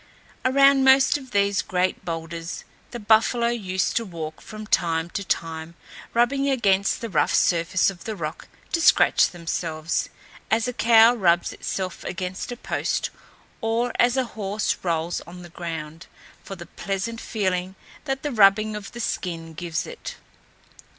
[0.43, 5.75] Around most of these great boulders the buffalo used to walk from time to time,
[6.15, 10.09] rubbing against the rough surface of the rock to scratch themselves,
[10.49, 13.11] as a cow rubs itself against a post
[13.61, 16.07] or as a horse rolls on the ground
[16.43, 17.75] for the pleasant feeling
[18.05, 20.15] that the rubbing of the skin gives it.